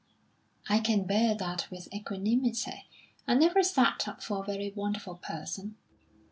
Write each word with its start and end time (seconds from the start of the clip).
"I 0.67 0.79
can 0.79 1.03
bear 1.03 1.35
that 1.35 1.69
with 1.69 1.87
equanimity. 1.93 2.87
I 3.27 3.35
never 3.35 3.61
set 3.61 4.07
up 4.07 4.23
for 4.23 4.41
a 4.41 4.45
very 4.47 4.71
wonderful 4.71 5.17
person." 5.17 5.75